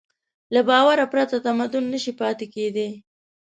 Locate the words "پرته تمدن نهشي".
1.13-2.13